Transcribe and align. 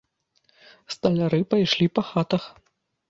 Сталяры 0.95 1.41
пайшлі 1.53 1.85
па 1.99 2.09
хатах. 2.11 2.43